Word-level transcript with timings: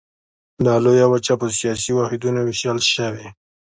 دا 0.65 0.75
لویه 0.83 1.07
وچه 1.09 1.33
په 1.41 1.47
سیاسي 1.59 1.91
واحدونو 1.95 2.39
ویشل 2.43 2.79
شوې. 2.93 3.27